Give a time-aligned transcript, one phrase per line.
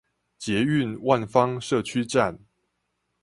[0.39, 2.39] 捷運萬芳社區站